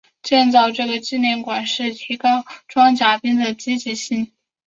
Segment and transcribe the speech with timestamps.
[0.23, 4.31] 建造这个纪念馆是提高装甲兵的积极性。